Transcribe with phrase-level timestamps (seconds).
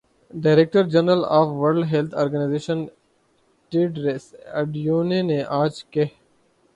[0.33, 2.79] director general of World Health Organization
[3.71, 6.03] Tedros اڈینو نے آج کہ